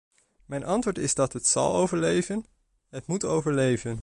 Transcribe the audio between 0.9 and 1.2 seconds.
is